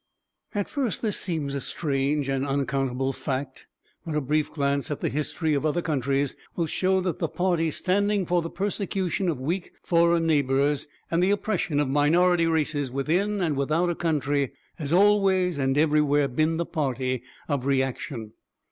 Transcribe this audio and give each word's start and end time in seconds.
At 0.55 0.67
first 0.67 1.03
this 1.03 1.17
seems 1.17 1.53
a 1.53 1.61
strange 1.61 2.27
and 2.27 2.43
unaccountable 2.43 3.13
fact, 3.13 3.67
but 4.03 4.15
a 4.15 4.19
brief 4.21 4.51
glance 4.51 4.89
at 4.89 4.99
the 4.99 5.09
history 5.09 5.53
of 5.53 5.63
other 5.63 5.83
countries 5.83 6.35
will 6.55 6.65
show 6.65 7.01
that 7.01 7.19
the 7.19 7.27
party 7.27 7.69
standing 7.69 8.25
for 8.25 8.41
the 8.41 8.49
persecution 8.49 9.29
of 9.29 9.39
weak 9.39 9.73
foreign 9.83 10.25
neighbours 10.25 10.87
and 11.11 11.21
the 11.21 11.29
oppression 11.29 11.79
of 11.79 11.87
minority 11.87 12.47
races 12.47 12.89
within 12.89 13.41
and 13.41 13.55
without 13.55 13.91
a 13.91 13.95
country 13.95 14.53
has 14.79 14.91
always 14.91 15.59
and 15.59 15.77
everywhere 15.77 16.27
been 16.27 16.57
the 16.57 16.65
party 16.65 17.21
of 17.47 17.67
reaction. 17.67 18.33